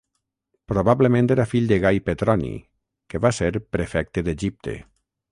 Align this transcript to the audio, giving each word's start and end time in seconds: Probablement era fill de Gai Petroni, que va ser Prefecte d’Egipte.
Probablement 0.71 1.27
era 1.35 1.43
fill 1.49 1.67
de 1.71 1.77
Gai 1.83 1.99
Petroni, 2.07 2.49
que 3.15 3.21
va 3.25 3.31
ser 3.41 3.51
Prefecte 3.77 4.25
d’Egipte. 4.29 4.75